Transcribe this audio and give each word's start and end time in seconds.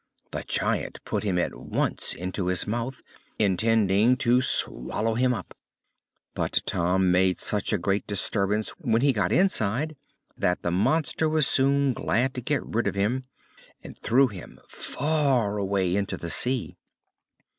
The 0.31 0.43
giant 0.47 0.97
put 1.05 1.21
him 1.21 1.37
at 1.37 1.53
once 1.53 2.15
into 2.15 2.47
his 2.47 2.65
mouth, 2.65 3.01
intending 3.37 4.17
to 4.17 4.41
swallow 4.41 5.13
him 5.13 5.31
up, 5.31 5.53
but 6.33 6.63
Tom 6.65 7.11
made 7.11 7.37
such 7.37 7.71
a 7.71 7.77
great 7.77 8.07
disturbance 8.07 8.69
when 8.79 9.03
he 9.03 9.13
got 9.13 9.31
inside 9.31 9.95
that 10.35 10.63
the 10.63 10.71
monster 10.71 11.29
was 11.29 11.47
soon 11.47 11.93
glad 11.93 12.33
to 12.33 12.41
get 12.41 12.65
rid 12.65 12.87
of 12.87 12.95
him, 12.95 13.25
and 13.83 13.95
threw 13.95 14.25
him 14.25 14.59
far 14.67 15.59
away 15.59 15.95
into 15.95 16.17
the 16.17 16.31
sea. 16.31 16.77